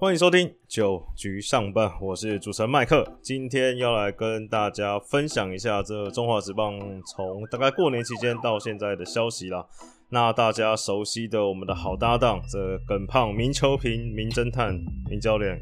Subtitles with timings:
[0.00, 9.66] 欢迎收听九局上半，我是主持人麦克，今天要来跟大家分享一下这中华职棒从大概过年期间到现在的消息啦。
[10.10, 14.72] 那大家熟悉的我们的好搭档，这耿胖、明秋平、明侦探、
[15.10, 15.60] 明教练。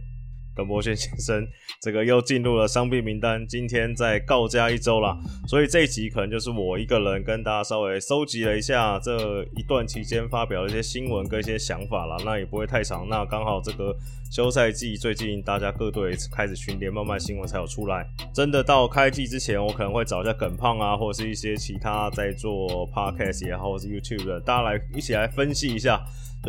[0.57, 1.46] 耿博轩先生，
[1.82, 5.16] 这个又进入了伤病名单，今天再告假一周啦，
[5.46, 13.06] 所以这一集可能就是我一个人跟大家稍微收集了一下这一段期间发表的一些新闻跟一些想法啦，那也不会太长。
[13.09, 13.95] 那刚好这个
[14.30, 18.07] 休赛季最近大家各队开始训练，慢慢新闻才有出来。
[18.34, 26.02] 真的到开季之前，我可能会找一下耿胖啊，或者是一些其他在做 podcast 也好，或是 YouTube 的，大家来一起来分析一下。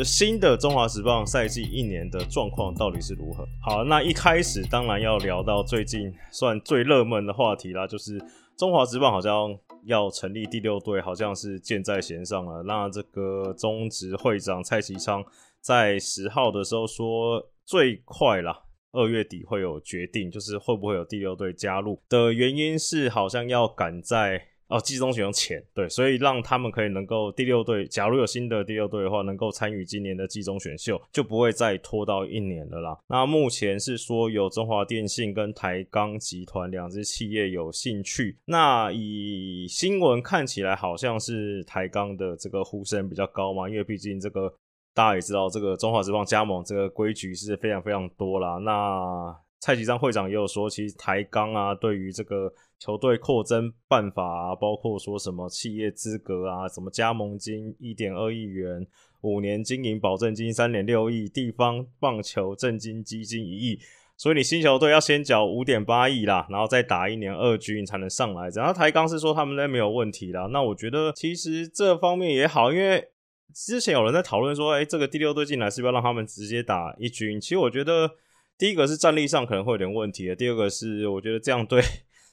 [0.03, 3.47] 新的中华职棒赛季一年的状况到底是如何？
[3.61, 8.21] 好，那一开始当然要聊到最近算最热门的话题啦，就是
[8.55, 12.61] 中华职棒好像要成立第六队，好像是箭在弦上了。
[12.63, 15.23] 那这个中职会长蔡其昌
[15.59, 18.55] 在十号的时候说，最快啦，
[18.91, 24.41] 二月底会有决定，就是会不会有第六队加入的原因是好像要赶在。
[24.69, 32.97] 哦，季中选用钱对，所以让他们可以能够第六队，假如有新的第六队的话，能够参与今年的季中选秀，就不会再拖到一年了啦。
[33.07, 44.53] 那目前是说有中华电信跟台钢集团两支企业有兴趣，那以新闻看起来好像是台钢的这个呼声比较高嘛，因为毕竟这个
[44.93, 48.57] 大家也知道，这个中华职棒加盟这个规矩是非常非常多啦。
[48.57, 58.85] 那蔡启章会长也有说，其实台钢啊，对于这个球队扩增办法啊，包括说什么企业资格啊，什么加盟金一点二亿元，
[59.21, 63.79] 五年经营保证金三点六亿，地方棒球振金基金一亿，
[64.15, 68.49] 所以你新球队要先缴五点八亿啦，然后再打一年二军才能上来。
[68.49, 73.09] 然后台钢是说他们那没有问题啦，那我觉得其实这方面也好，因为
[73.53, 77.41] 之前有人在讨论说，哎，这个第六队进来是不是要让他们直接打一军？
[77.41, 78.11] 其实我觉得。
[78.57, 81.79] 第一个是战力上可能会有点问题的，第二个是我觉得这样对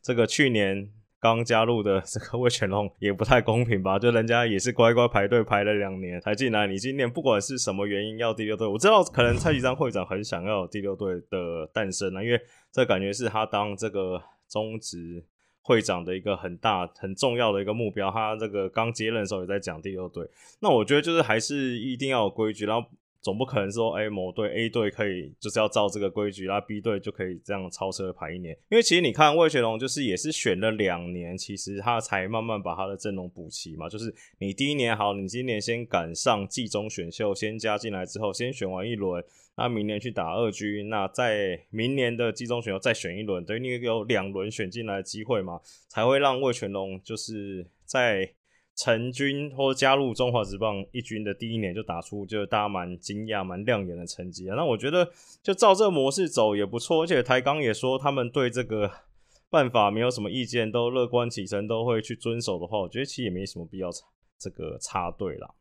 [0.02, 0.88] 这个去年
[1.20, 3.98] 刚加入的这个魏全龙也不太公平吧？
[3.98, 12.40] 就人家也是乖乖排队排了两年才进来，你今年不管是什么原因要第六队，我知道可能蔡徐章会长很想要第六队的诞生啊，因为
[12.72, 15.22] 这感觉是他当这个中职
[15.60, 18.10] 会长的一个很大很重要的一个目标。
[18.10, 20.26] 他这个刚接任的时候也在讲第六队，
[20.60, 22.88] 那我觉得就是还是一定要有规矩，然后。
[23.24, 28.54] 总不可能说，哎，某队 A 队可以就是要照这个规矩，那 B 队就可以这样超车排一年。
[28.68, 33.88] 因为其实你看魏学龙就是也是选了两年，其实他才慢慢把他的阵容补齐嘛。
[33.88, 39.24] 就是你第一年好，你今年先赶上季中选秀，先加进来之后，先选完一轮，
[39.56, 48.34] 那明年去打二军，那在明年的季中选秀再选一轮，等于你有两轮选进来的机会嘛，才会让魏全龙就是在。
[48.76, 54.56] 成军或加入中华职棒一军的第一年就打出，就是大家蛮惊讶、蛮亮眼的成绩啊。
[54.56, 55.08] 那我觉得
[55.42, 58.90] 就照这个模式走也不错，而且台钢也说他们对这个
[59.48, 64.04] 办法没有什么意见，都乐观其成，都会去遵守的话，我觉得其实也没什么必要插
[64.38, 65.54] 这个插队啦。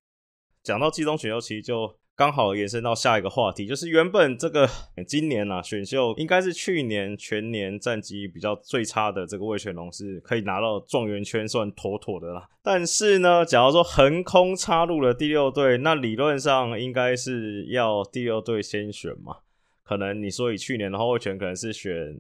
[0.64, 1.96] 讲到季中选秀，其实就。
[2.16, 4.70] 刚好延伸到下一个话题，就是原本这个
[5.08, 12.48] 今年啊选秀应该是去年全年战绩比较最差的这个魏全龙是可以拿到状元圈，算妥妥的啦。
[12.62, 19.38] 但是呢，假如说横空插入了第六队，那理论上应该是要第六队先选嘛？
[19.84, 22.20] 可能你说以去年的话，魏全可能是选。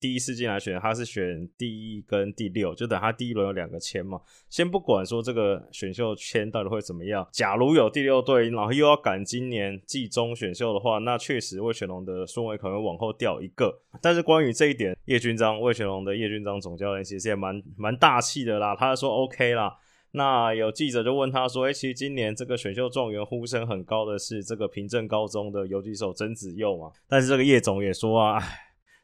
[0.00, 4.20] 第一次进来选，他是选第一跟第六，就等他第一轮有两个签嘛。
[4.48, 13.76] 先不管说这个选秀签到底会怎么样，假如有第六队，然后又要赶今年季中选秀的话，那确实魏全龙的顺位可能会往后掉一个。
[14.00, 19.76] 但是关于这一点，叶军章魏全龙的叶军章总教练其实也蛮蛮大气的啦，他说 OK 啦。
[20.12, 26.90] 那有记者就问他说：“哎，其实今年这个选秀状元呼声很高的是这个平镇高中的游击手曾子佑嘛？
[27.06, 28.40] 但是这个叶总也说啊。”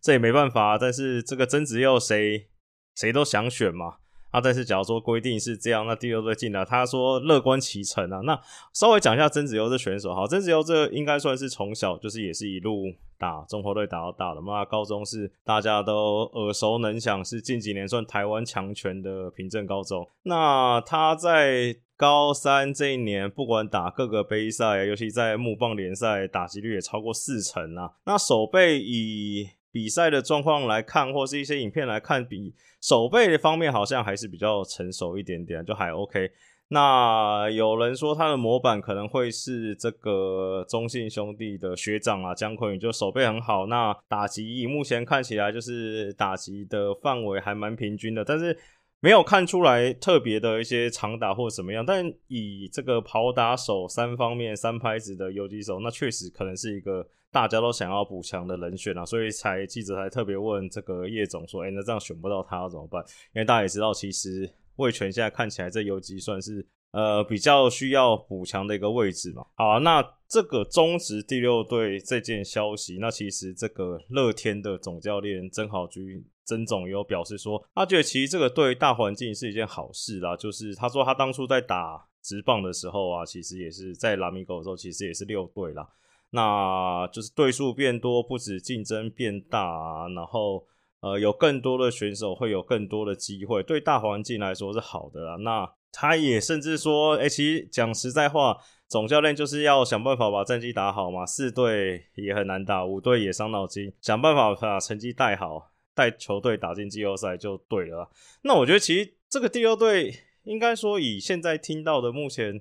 [0.05, 2.49] 这也没办法，但是这个曾子佑谁
[2.95, 3.95] 谁都想选嘛
[4.33, 4.39] 啊！
[4.39, 8.21] 但是假如说规定是这样，那第六队进了，他说乐观其成啊。
[8.21, 8.39] 那
[8.75, 14.63] 稍微讲一下曾子佑这选手哈，曾子佑这应该算是从小就是也是一路打中国队打到大的嘛。
[14.67, 20.07] 高中是大家都耳熟能详，是近几年算台湾强权的平镇高中。
[20.25, 27.93] 那他在高三这一年，不管打各个杯赛，尤其在木棒联赛，打击率也超过四成啊。
[28.05, 36.31] 那守备以比赛的状况来看，或是一些影片来看，比手背的方面好像还是比较成熟一点点，就还 OK。
[36.69, 43.67] 那有人说他的模板可能会是这个中信兄弟的学长啊，姜坤宇，就手背很好。
[43.67, 48.57] 那打击目前看起来就是打击的范围还蛮平均的，但是。
[49.05, 63.05] 没有看出来特别的一些长打或怎么样，但以这个跑打手三方面三拍子的游击手，那确实可能是一个大家都想要补强的人选啊，所以才记者才特别问这个叶总说，哎，那这样选不到他怎么办？
[63.35, 66.67] 因为大家也知道，其实魏权现在看起来这游击算是。
[66.95, 69.45] 呃，比较需要补强的一个位置嘛。
[69.57, 80.37] 好，那这个中职第六队这件消息，那其实这个乐天的总教练曾好居曾总有表示说，他觉得其实这个对大环境是一件好事啦。
[80.37, 85.89] 就是他说他当初在打直棒的时候啊，其实也是在拉米狗的时候，其实也是六队啦。
[86.31, 90.65] 那就是队数变多，不止竞争变大，然后
[91.01, 95.37] 呃有更多的选手会有更多的机会，对大环境来说是好的啦。
[95.37, 98.59] 那他也甚至说：“哎，其实讲实在话，
[98.89, 101.25] 总教练就是要想办法把战绩打好嘛。
[101.25, 108.11] 四队也很难打，五队也伤脑筋，想办法把成绩带好，带球队打进季后赛就对了。
[108.43, 110.13] 那我觉得，其实这个第六队
[110.43, 112.61] 应该说，以现在听到的目前，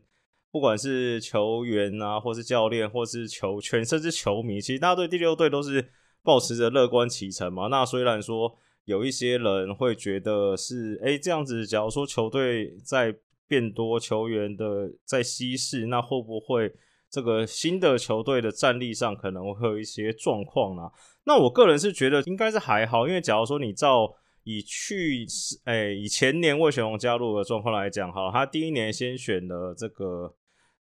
[0.52, 5.90] 不管是球员啊，或是教练，或是球圈，甚至球迷，其实大家对第六队都是
[6.22, 7.68] 保持着乐观其成嘛。
[7.68, 13.16] 那虽然说，有一些人会觉得是，哎，这样子，假如说球队在
[13.48, 16.74] 变多球员的在稀释，那会不会
[17.10, 20.84] 这个新的球队的战力上可能会有一些状况呢？
[21.26, 24.14] 那我个人是觉得应该是还好，因为假如说你照
[24.44, 25.26] 以去，
[25.64, 30.36] 哎，以前年魏玄龙加入的状况来讲，哈，他第一年先选了这个。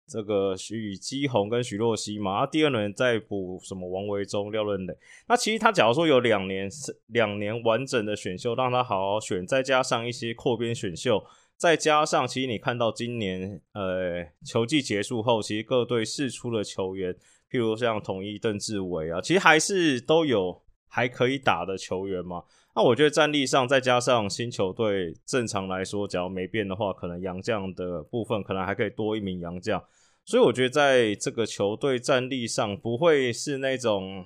[0.07, 4.97] 这个徐宇基宏跟徐若曦嘛，啊，第二轮再补什么王维忠、廖润磊。
[5.27, 6.69] 那其实他假如说有两年
[7.07, 11.21] 两年完整的选秀，让他好好选，再加上一些扩编选秀，
[11.57, 17.13] 再加上其实你看到今年呃球季结束后，其实各队试出的球员，
[17.51, 22.43] 譬如像统一邓志伟啊，其实还是都有还可以打的球员嘛。
[22.73, 29.83] 那我觉得战力上再加上新球队，正常来说，假如没变的话，可能洋将的部分可能还可以多一名洋将。
[30.27, 34.25] 所以我觉得在这个球队战力上不会是那种，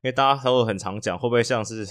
[0.00, 1.86] 因为大家都很常讲，会不会像是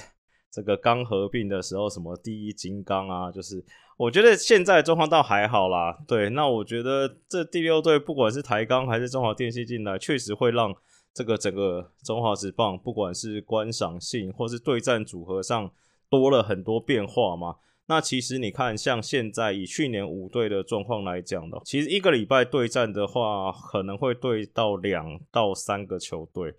[0.52, 3.32] 这个刚合并的时候什么第一金刚啊？
[3.32, 3.64] 就是
[3.98, 5.96] 我觉得现在状况倒还好啦。
[6.08, 10.74] 对，那我觉得这第六队不管是台钢还是中华电信进来，确实会让
[11.14, 15.70] 这个整个中华职棒不管是观赏性或是对战组合上
[16.10, 17.58] 多了很多变化嘛。
[17.92, 26.56] 那其实你看，像现在以去年五队的状况来讲的，其实一个礼拜对战的话，可能会对到两到三个球队。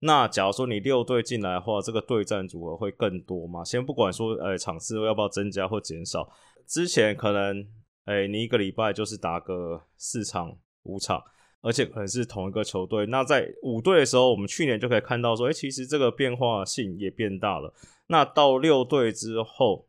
[0.00, 3.64] 那假如说你六队进来的话，这个对战组合会更多吗？
[3.64, 6.30] 先不管说，呃，场次要不要增加或减少，
[6.66, 7.66] 之前可能，
[8.04, 11.24] 哎，你一个礼拜就是打个四场、五场，
[11.62, 13.06] 而且可能是同一个球队。
[13.06, 17.72] 那在五队的时候，我们去年就可以看到说，哎，其实这个变化性也变大了。
[18.08, 19.86] 那到六队之后。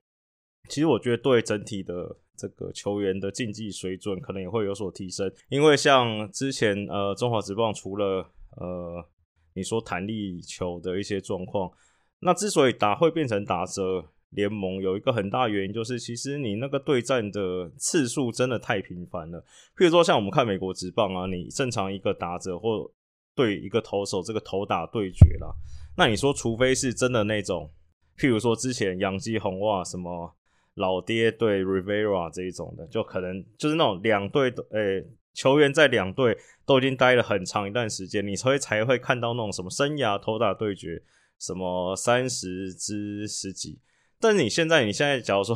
[0.69, 9.05] 其实我觉得对整体的这个球员的竞技水准可能也会有所提升，因为像之前呃中华职棒除了呃
[9.53, 11.71] 你说弹力球的一些状况，
[12.19, 19.39] 那之所以打会变成打折联盟，有一个很大原因就是其实你那个对战的次数真的太频繁了。
[19.77, 22.91] 譬如说像我们看美国职棒啊，你正常一个打者或
[23.33, 25.47] 对一个投手这个投打对决啦，
[25.95, 27.71] 那你说除非是真的那种，
[28.17, 30.35] 譬如说之前杨基红袜什么。
[30.75, 41.01] 老爹对 Rivera 这一种的，就可能就是那种两队的诶球员在两队都已经待了很长一段时间，你才会才会看到那种什么生涯投打对决，
[41.39, 43.79] 什么三十之十几。
[44.19, 45.55] 但是你现在，你现在假如说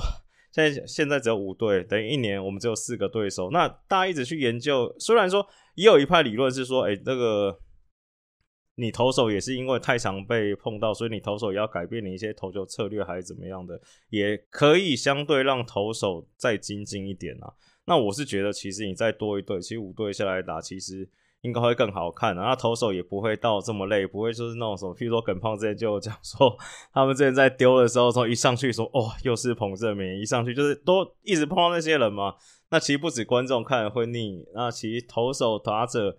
[0.52, 7.60] 现在现在只有五队，等于一年我们只有四个对手，那大家一直去研究，虽然说也有一派理论是说，哎，那个。
[8.80, 13.78] 你投手也是因为太常被碰到，所以你投手也要改变你一些投球策略还是怎么样的，
[14.10, 17.52] 也可以相对让投手再精进一点啊。
[17.86, 21.10] 那我是觉得，其实你再多一队，其实五队下来打，其实
[21.42, 22.50] 应该会更好看啊。
[22.50, 26.58] 那投手也不会到这么累，不会说是那种什么，譬如说耿胖之前就讲说，
[26.94, 32.36] 他们之前在丢的时候，从一上去说，哦，又是彭正明，一上去就是都一直碰到那些人嘛。
[32.70, 36.18] 那其实不止观众看会腻，那其实投手打者。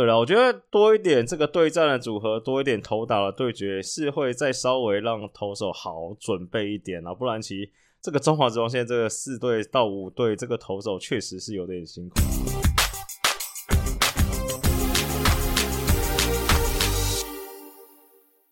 [0.00, 7.12] 对了，我觉得多一点这个对战的组合，多一点投打的对决，是会再稍微让投手好准备一点啊。
[7.12, 12.14] 不然，其实这个中华职棒现在这个四队到五队，这个投手确实是有点辛苦。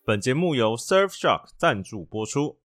[0.05, 2.59] 本节目由 Surfshark 赞助播出。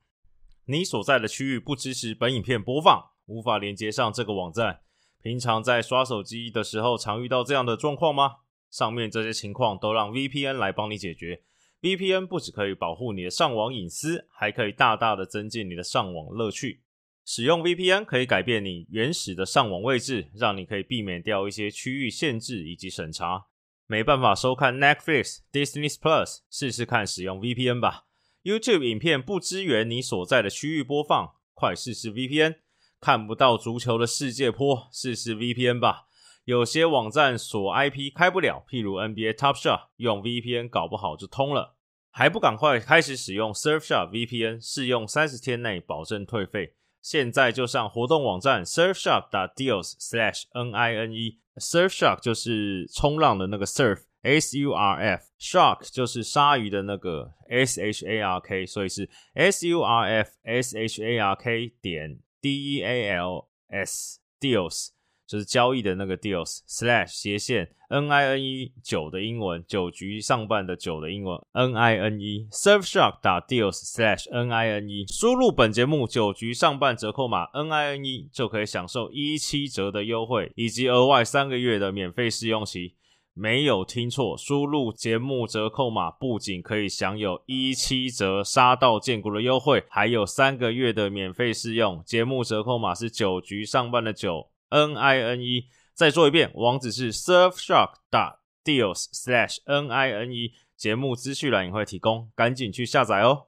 [0.65, 4.81] 你所在的区域不支持本影片播放，无法连接上这个网站。
[5.21, 8.39] 平常在刷手机的时候，常遇到这样的状况吗？
[8.73, 11.43] 上面这些情况都让 VPN 来帮你解决。
[11.81, 16.81] VPN 不只可以保护你的上网隐私，还可以大大的增进你的上网乐趣。
[17.23, 23.45] 使用 VPN 可以改变你原始的上网位置，让你可以避免掉一些区域限制以及审查。
[23.85, 28.05] 没办法收看 Netflix、Disney Plus，试试看使用 VPN 吧。
[28.41, 32.55] YouTube 影片不支援你所在的区域播放，快试试 VPN。
[32.99, 36.07] 看不到足球的世界波，试试 VPN 吧。
[36.45, 41.75] 有些网站锁 IP 开不了，譬如 NBA Top Shot，用 VPN 搞不好就通了。
[42.11, 44.59] 还不赶快开始使用 Surfshark VPN？
[44.63, 46.75] 试用三十天内保证退费。
[47.01, 59.81] 现在就上活动网站 Surfshark.deals/slash nine，Surfshark 就是冲浪的那个 surf，S U R F；shark 就是鲨鱼的那个 S H A R K，所以是 S U
[59.81, 64.89] R F S H A R K 点 D E A L S deals。
[65.25, 73.73] 就是交易的那个 deals slash 斜线 n i n e 九的英文九局上半的九的英文 n i n e surfshark 打 deals
[73.73, 82.95] slash n i n e 输入本节目九局上半折扣码 n i n e 就可以享受一七折的优惠以及额外三个月的免费试用期。
[83.35, 92.03] 没有听错，输入节目折扣码不仅可以享有一七折杀到见骨的优惠，还有三个月的免费试用。
[92.05, 94.52] 节目折扣码是九局上半的九。
[94.73, 97.93] N i n e，再做一遍，网址是 surfshark.
[98.09, 103.45] dot deals slash n i n e，节目资讯栏也会提供，赶紧去下载哦。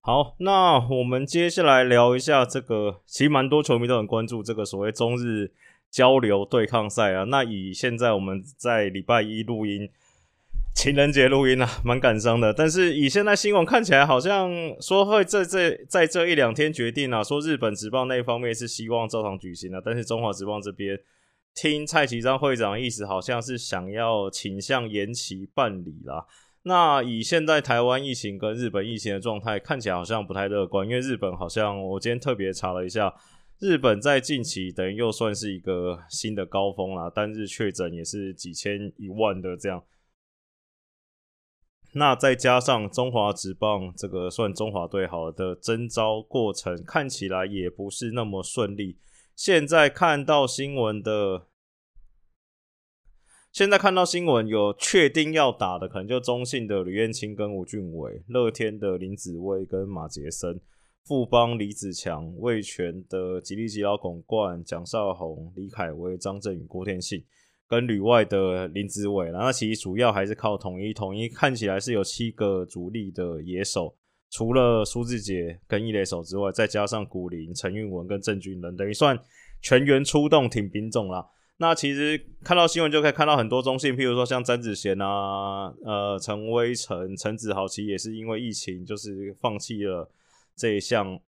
[0.00, 5.52] 好，那我们接下来聊一下这个，其实蛮多球迷都很关注这个所谓中日
[5.90, 7.24] 交流对抗赛啊。
[7.24, 9.90] 那以现在我们在礼拜一录音。
[10.74, 12.52] 情人节录音啊，蛮感伤的。
[12.52, 14.50] 但是以现在新闻看起来，好像
[14.80, 20.98] 说会在这在这一两天决定啊，说日本职棒那一方面是希望照常举行的，但是中华职棒这边
[21.54, 26.26] 听蔡启章会长的意思，好像是想要倾向延期办理啦。
[26.64, 33.14] 那以现在台湾疫情跟日本疫情的状态，看起来好像不太乐观，因为日本好像我今天特别查了一下，
[33.60, 39.82] 日本在近期等于又算是一个新的高峰啦，单日确诊也是几千一万的这样。
[41.94, 48.98] 那再加上中华职棒这个算中华队好的征招过程，看起来也不是那么顺利。
[49.36, 51.48] 现在看到新闻的，
[53.52, 60.58] 现在看到新闻有确定要打的，可能就中信的吕彦青跟吴俊伟，乐天的林子威跟马杰森，
[61.04, 67.22] 富邦李子强，味全的吉利吉老巩冠、蒋少红、李凯威、张振宇、郭天信。
[67.72, 73.96] 跟旅外的林子伟，然后其实主要还是靠统一，统一看起来是有七个主力的野手，
[74.30, 79.18] 除了苏志杰跟一垒手之外，再加上古林、陈运文跟郑俊仁，等于算
[79.62, 81.24] 全员出动挺兵种啦。
[81.56, 90.10] 那其实看到新闻就可以看到很多中性，譬如说像詹子贤啊、呃陈威成、陈子豪，其实也是因为疫情就是放弃了
[90.54, 91.18] 这一项。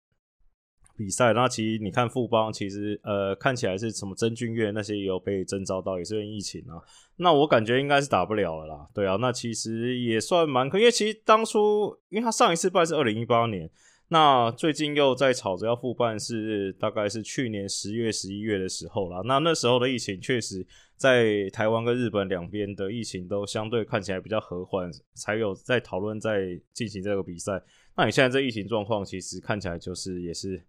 [0.96, 6.78] 比赛，那其实你看富邦，其实呃看起来是什么曾俊岳那些也有被征召到，也是因为疫情啊。
[7.16, 8.88] 那我感觉应该是打不了了啦。
[8.94, 13.68] 对啊，那其实也算蛮可，因为其实当初因为他上一次办是二零一八年，
[14.08, 19.20] 那最近又在吵着要复办，是大概是去年十月十一月的时候啦。
[19.24, 20.64] 那那时候的疫情确实
[20.96, 27.60] 在台湾跟日本两边的疫情都相对看起来比较和缓，才有在讨论在进行这个比赛。
[27.96, 30.62] 那你现在这疫情状况，其实看起来就是也是。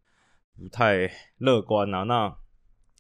[0.58, 2.04] 不太乐观呐。
[2.04, 2.26] 那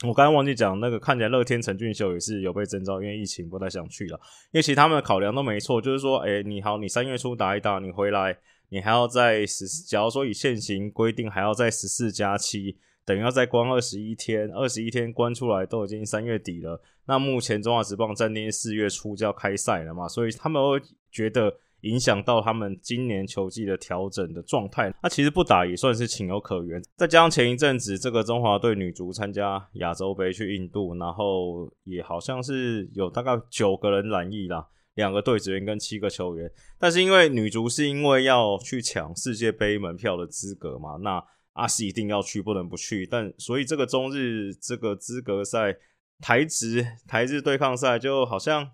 [0.03, 4.19] 我刚刚忘记讲，那个看起来乐天陈俊秀也是有被征召，因为疫情不太想去了。
[4.51, 8.37] 因为其实他们的考量都没错，就是说，哎，你好，你三月初打一打，你回来，
[8.69, 16.81] 你还要在十，假如说以现行规定，还要在十四加七，等于要再关二十一天，二十一天关出来都已经三月底了。
[17.05, 20.81] 那目前中华职棒暂定四月初就要开赛了嘛，所以他们会
[21.11, 21.57] 觉得。
[21.85, 26.81] 影响到他们今年球季的调整的状态，那其实不打也算是情有可原。
[26.95, 36.51] 再加上前一阵子这个中华队女足参加亚洲杯去印度，然后也好像是有大概九个人染疫啦，两个队职员跟七个球员。
[36.79, 41.23] 但是因为女足是因为要去抢世界杯门票的资格嘛，那
[41.53, 43.05] 阿是一定要去，不能不去。
[43.05, 45.77] 但所以这个中日这个资格赛
[46.19, 48.69] 台职台日对抗赛就好像。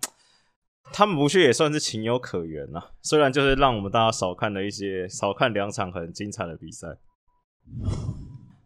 [0.92, 6.88] 他们不去也算是情有可原呐，虽然就是让我们大家少看了一些，少看两场很精彩的比赛。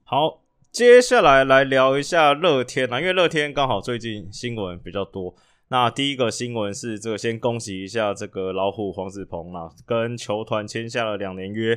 [0.04, 5.34] 好，接下来来聊一下乐天啊，因为乐天刚好最近新闻比较多。
[5.68, 11.76] 那第一个新闻是这个，先恭喜一下这个老虎黄子鹏啊，跟球团签下了两年约。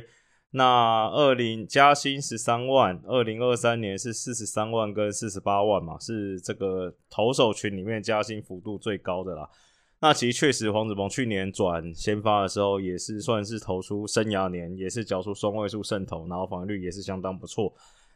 [0.52, 9.48] 那二零加薪十三万，二零二三年是四十三万跟四十八万嘛，是这个投手群里面加薪幅度最高的啦。
[10.02, 17.72] 那其实确实，黄子鹏去年转先发的时候，也是算是投出生涯年，也是缴出双位数胜投，然后防御率也是相当不错。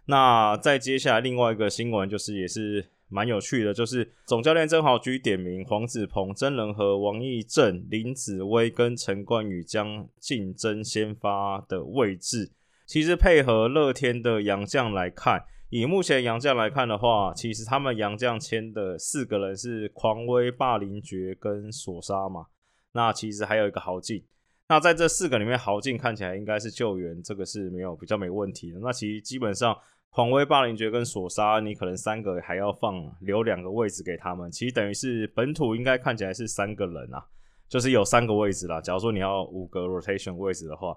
[0.06, 12.50] 那再接下来另外一个新闻就是也是蛮有趣的，就是总教练曾豪居点名黄子鹏、曾仁和、王义正、林子威跟陈冠宇将竞争先发的位置。
[12.86, 22.46] 其实配合乐天的杨将来看，以目前杨将来看的话，其实他们杨将签的四个人是狂威、霸凌爵跟索沙嘛。
[22.92, 24.24] 那其实还有一个豪进。
[24.68, 28.78] 那在这四个里面，豪进看起来应该是救援，这个是没有比较没问题的。
[28.78, 29.76] 那其实基本上。
[30.16, 37.26] 狂威、霸凌爵跟索沙，你可能三个还要放留两个位置给他们，其实等于是本土应该看起来是三个人啊，
[37.68, 38.80] 就是有三个位置啦。
[38.80, 40.96] 假如说你要五个 rotation 位置的话，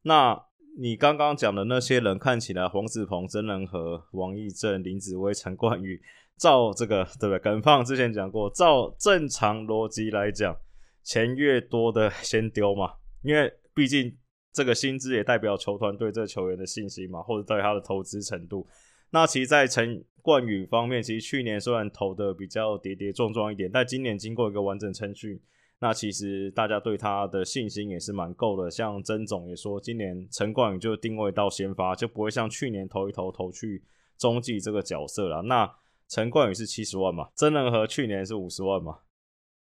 [0.00, 0.42] 那
[0.78, 6.00] 你刚刚讲的那些人看起来，黄子鹏、曾仁和、王义正、林子威、陈冠宇，
[6.36, 7.38] 照这个对不对？
[7.38, 10.56] 耿放之前讲过，照正常逻辑来讲，
[11.02, 14.16] 钱越多的先丢嘛，因为毕竟。
[14.52, 18.66] 这个薪资也代表球团对这球员的信心嘛，或者对他的投资程度。
[19.10, 25.40] 那其实，在陈冠宇方面，其实去年虽然投的比较跌跌撞撞一点，但今年经过一个完整程序，
[25.80, 28.70] 那其实大家对他的信心也是蛮够的。
[28.70, 33.82] 像曾总也说，今年陈冠宇就定位到先发，就不会像去年投一投投去
[34.16, 35.42] 中继这个角色了。
[35.42, 35.68] 那
[36.06, 38.98] 陈冠宇是七十万嘛，曾仁和去年是五十万嘛，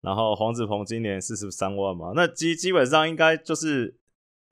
[0.01, 3.97] 然后黄子鹏今年四十三万嘛，那基基本上应该就是。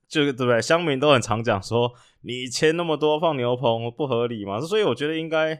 [0.07, 0.61] 就是对不对？
[0.61, 1.91] 乡民都很常讲说，
[2.21, 4.61] 你签那么多放牛棚不合理嘛？
[4.61, 5.59] 所以我觉得应该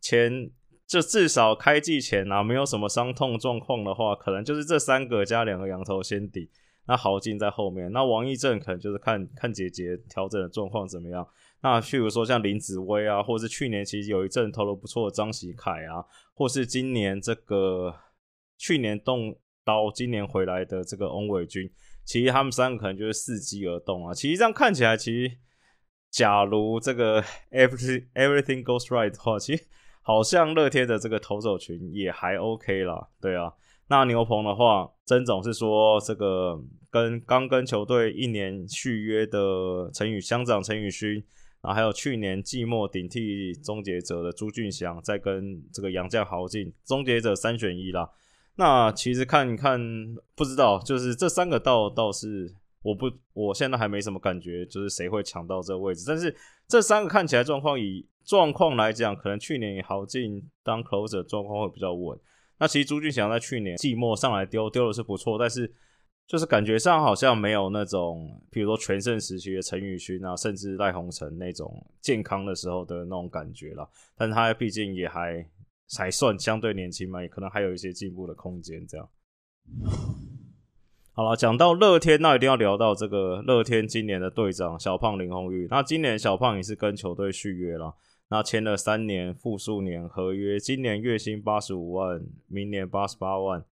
[0.00, 0.48] 钱
[0.90, 6.50] 就至少开季前啊，没有什么伤痛状况的话，可能就是这三个加两个羊头先底，
[6.88, 7.92] 那豪进在后面。
[7.92, 11.24] 那王义正可能就是看看姐姐调整的状况怎么样。
[11.62, 16.04] 那譬如说像林子威啊，或是去年其实有一阵投的不错的张喜凯啊，
[16.34, 17.94] 或是今年这个
[18.58, 21.70] 去年动刀，今年回来的这个翁伟军。
[22.04, 24.12] 其实他们三个可能就是伺机而动啊。
[24.12, 25.36] 其实这样看起来，其实
[26.10, 29.64] 假如这个 everything everything goes right 的话，其实
[30.02, 33.08] 好像乐天的这个投手群也还 OK 啦。
[33.20, 33.52] 对啊，
[33.88, 41.14] 那牛棚的话，曾总是说这个跟刚跟球队一年续约的陈宇乡长陈宇勋，
[41.60, 48.08] 然后还有去年季末顶替终结者的朱俊祥，在跟这个杨将豪进，终结者三选一啦。
[48.56, 49.80] 那其实看一看
[50.34, 56.04] 不知道，就是这三个倒倒是我不，我现在还没什么感觉，就是谁会抢到这个位置。
[56.06, 56.34] 但是
[56.66, 62.16] 这三个看起来状况，以状况来讲，可能去年豪进当 closer 状况会比较稳。
[62.60, 65.74] 那其实朱俊祥在去年季末上来丢丢的是不错，但是
[66.28, 73.90] 就是感觉上好像没有那种，比如说全盛时期的陈宇勋啊，甚至赖鸿成那种健康的时候的那种感觉了。
[74.16, 75.44] 但他毕竟也还。
[75.92, 78.86] 才算相对年轻嘛，也可能还有一些进步的空间。
[78.86, 79.08] 这样，
[81.12, 85.66] 好了，讲到乐天，那一定要聊到这个乐天今年的队长小胖林鸿玉。
[85.68, 87.92] 那今年小胖也是跟球队续约了，
[88.30, 93.64] 那签了三年复数年合约，今年月薪八十五万，明年八十八万，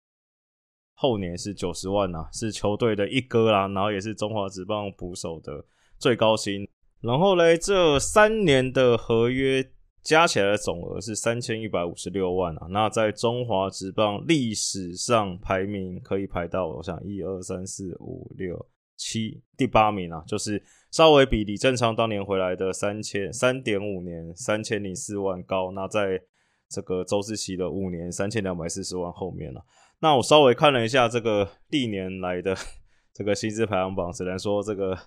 [0.93, 5.63] 后年是九十万呐，是球队的一哥啦，然后也是中华职棒捕手的
[5.97, 6.67] 最高薪。
[7.01, 9.71] 然后嘞，这三年的合约。
[10.03, 12.67] 加起来的总额是三千一百五十六万啊！
[12.69, 18.55] 那在中华职棒历史上排名可以排到，我想一二三四五六
[18.97, 25.71] 七第八名啊，就是稍微比李正昌当年回来的三千三点五年三千零四万高。
[25.71, 26.21] 那在
[26.67, 29.63] 这个周志奇的五年三千两百四十万后面了。
[29.99, 32.53] 那我稍微看了一下这个历年来的
[33.13, 34.97] 这个薪资排行榜，只能说这个。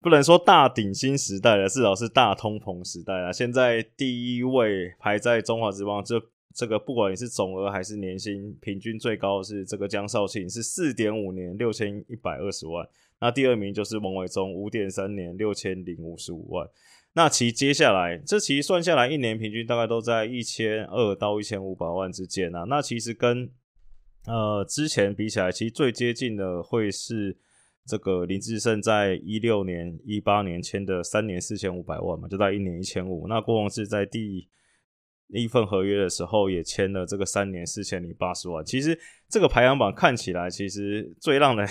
[0.00, 3.32] 不能说大顶薪时代了，至少是大通膨时代了。
[3.32, 6.20] 现在第一位排在中华之邦，这
[6.54, 12.88] 这个不管你是总额还是年薪，平均最高是这个江少庆，是四点五年六千一百二十万。
[13.20, 16.68] 那第二名就是王伟忠，五点三年六千零五十五万。
[17.14, 22.64] 那其接下来，这其实算下来一年平均大概都在一千二到一千五百万之间啊。
[22.68, 23.50] 那其实跟
[24.26, 27.36] 呃之前比起来，其实最接近的会是。
[27.86, 33.28] 这个林志胜在一六年、一八年签的三年四千五百万嘛，就在一年一千五。
[33.28, 34.48] 那郭宏志在第
[35.28, 38.64] 一份合约的时候也签了这个三年四千零八十万。
[38.64, 41.68] 其实这个排行榜看起来，其实最让人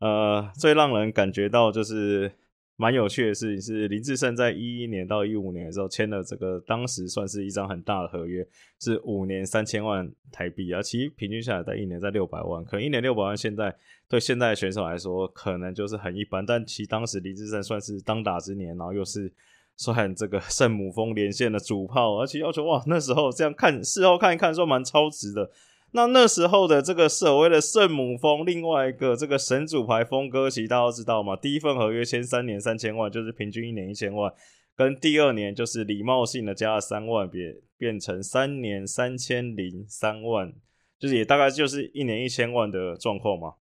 [0.00, 2.32] 呃最让人感觉到就是。
[2.80, 8.42] 蛮有趣的事情是，林志胜在一一年到一五年的时候签了这个，当时算是一张很大的合约，
[8.80, 10.80] 是五年三千万台币啊。
[10.80, 13.76] 其实平均下来在一年在六百万，可能一年六百万，现在
[14.08, 16.46] 对现在的选手来说可能就是很一般。
[16.46, 19.30] 但其实当时林志胜算是当打之年，然后又是
[19.76, 25.50] 算这个圣母峰连线的主炮，而且要求哇，那时候这样看事后看一看，说蛮超值的。
[25.92, 31.34] 那那时候的这个所谓的圣母峰，另外一个这个神主牌峰哥，其实大家都知道嘛。
[31.34, 34.32] 第一份合约签三年三千万，就是平均一年一千万，
[34.76, 40.52] 跟第二年就是礼貌性的加了三万，变变成三年三千零三万，
[40.98, 43.54] 就是也大概就是一年一千万的状况嘛。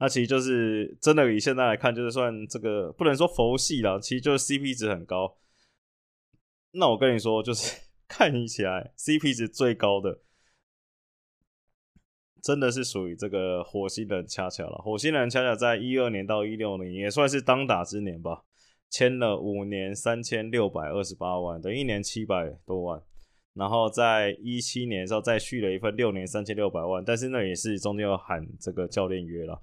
[0.00, 5.38] 那其实就是真的以现在来看，就是算这个不能说佛系啦，其实就是 CP 值很高。
[6.72, 10.20] 那我跟你说，就是 看起来 CP 值最高的，
[12.42, 14.78] 真的是属于这个火星人恰恰了。
[14.78, 18.44] 火星人恰恰在一二年到一六年也算是当打之年吧。
[18.90, 23.02] 签了五年三千六百二十八万，等一年七百多万，
[23.58, 29.60] 然后在一七年的时候再续了一份六年三千六百万，但是那也是中间要喊这个教练约了，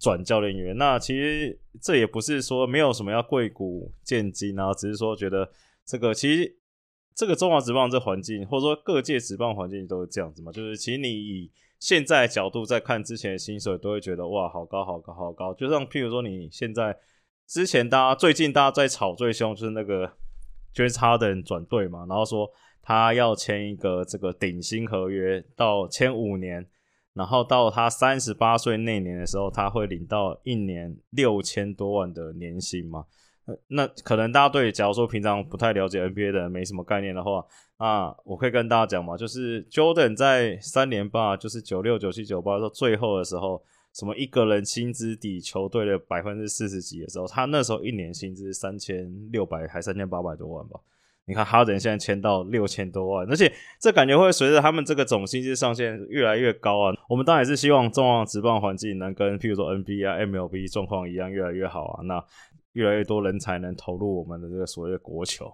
[0.00, 0.72] 转教练约。
[0.72, 5.48] 那其实这也不是说没有什么要贵股见金啊，只是说觉得
[5.86, 6.56] 这个其实
[7.14, 16.96] 这个中华职棒这环境，或者说各界职棒环境都是这样子嘛，就是其实你以现在角度在看之前的薪水，都会觉得哇好高好高好高，就像譬如说你现在。
[17.52, 20.06] 之前大家最近大家在吵最凶就是那个
[20.72, 22.48] James Harden 转队嘛，然后说
[22.82, 26.66] 他要签一个这个顶薪合约，到签五年，
[27.14, 33.04] 然后到他三十八岁那年的时候，他会领到一年六千多万的年薪嘛。
[33.68, 37.44] 那可能大家对，假如说平常不太了解 NBA 的人没什么概念的话，
[37.76, 43.62] 啊，我可以跟大家讲嘛，就是 Jordan 在三年半，就是九六、九七、九八到最后的时候。
[43.92, 50.78] 什么一个人薪资抵球队的百分之四十几的时候，他那时候一年薪资三千六百还三千八百多万吧？
[51.26, 56.94] 你看哈登现在签到六千多万，而且这感觉会随着他们这个总薪资上限越来越高啊。
[57.08, 62.24] 我们当然是希望中华职棒环境能跟譬如说 NBA、MLB 状况一样越来越好啊，那
[62.72, 65.52] 越来越多人才能投入我们的这个所谓的国球。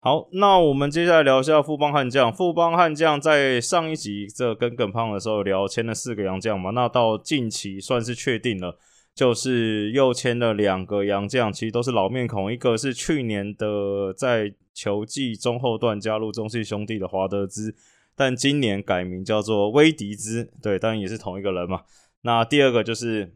[0.00, 2.32] 好，那我们接下来聊一下富邦悍将。
[2.32, 8.78] 富邦悍将在上一集这跟耿胖的时候聊签了四个洋将嘛，那到近期算是确定了，
[9.16, 17.74] 就是又签了两个洋将，其实都是老面孔，一个是去年的在球季中后段加入中信兄弟的华德兹，
[18.14, 21.80] 但今年改名叫做威迪兹，对，当然也是同一个人嘛。
[22.20, 23.34] 那第二个就是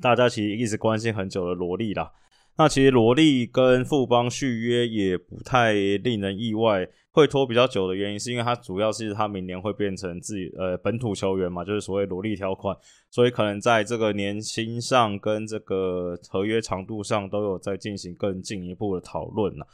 [0.00, 2.10] 大家其实一直关心很久的罗莉啦。
[2.58, 12.76] 那其实罗莉跟富邦续约也不太令人意外，会拖比较久的原因是因为他主要是他明年会变成自己呃本土球员嘛，就是所谓罗莉条款，
[13.12, 19.64] 所以可能在这个年薪上跟这个合约长度上都有在进行更进一步的讨论了。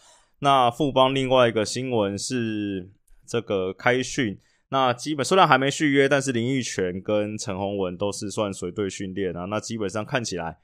[0.40, 2.90] 那富邦另外一个新闻是
[3.26, 10.58] 这个开训，那基本虽然还没续约，但是林育泉跟陈宏文都是算随队训练啊，那基本上看起来。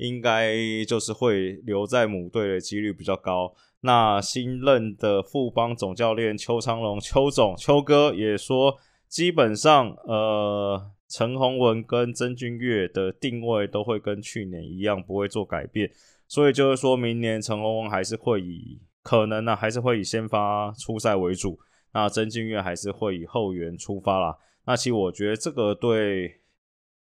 [0.00, 0.56] 应该
[0.88, 3.54] 就是会留在母队的几率比较高。
[3.82, 8.76] 那新任的富邦总教练邱昌龙，邱总，邱哥也说，
[9.08, 15.90] 基本上，呃，陈宏文跟曾俊岳的定位都会跟去年一样，不会做改变。
[16.26, 21.58] 所以就是说明年陈宏文还是会以可能呢，还是会以先发出赛为主。
[21.92, 24.36] 那曾俊岳还是会以后援出发啦。
[24.64, 26.38] 那其实我觉得这个对。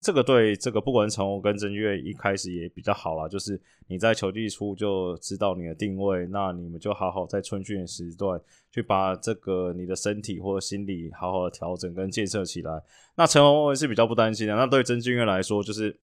[0.02, 8.40] 这个对这个不管陈宏跟郑月一开始也比较好啦，就是你在球季初就知道你的定位，那你们就好好在春训时段
[8.72, 12.82] 去把这个你的身体或心理好好的调整跟建设起来。
[13.16, 16.00] 那陈宏是比较不担心的，那对曾俊月来说，就是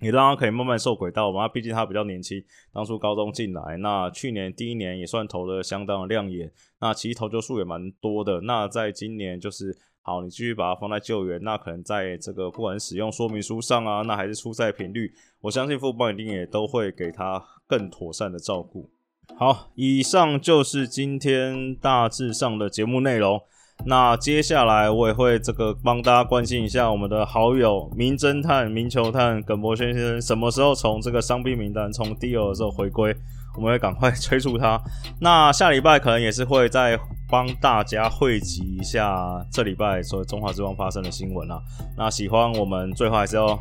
[0.00, 8.40] 你让他可以慢慢受轨道嘛，毕竟他比较年轻，当初高中进来，那去年第一年也算投的相当的亮眼，那其实投球数也蛮多的。
[8.40, 9.78] 那在今年就是。
[10.06, 18.88] 好，你继续把它放在救援，那可能在这个不管使用说明书上啊，那还是出赛频率，我相信富邦一定也都会给他更妥善的照顾。
[19.36, 23.42] 好，以上就是今天大致上的节目内容。
[23.84, 33.12] 那接下来我也会这个帮大家关心一下我们的好友名侦探、名球探耿博轩先生什么时候从这个伤病名单从第二的时候回归。
[33.56, 34.80] 我们会赶快 催促他。
[35.20, 36.96] 那下礼拜可能也是会在
[37.28, 41.60] 帮大家汇集一下这礼拜所有中华之邦发生的新闻啊。
[41.96, 43.58] 那喜欢我们最后还是要，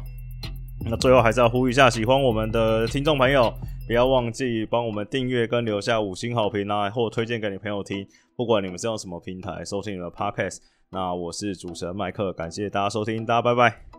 [0.86, 3.54] 那最后还是要呼吁一下，喜欢我们的听众朋友，
[3.88, 8.06] 不要忘记帮我们订阅跟留下五星好评啊，或推荐给你朋友听。
[8.38, 10.58] 不管你们是用什么平台收听你的 Podcast，
[10.91, 13.94] 那我是主持人麦克，感谢大家收听，大家拜拜。